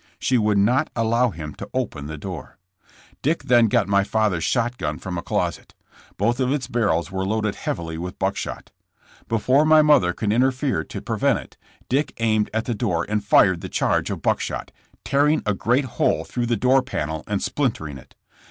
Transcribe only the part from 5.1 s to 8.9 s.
a closet. Both of its barrels were loaded heavily with buckshot.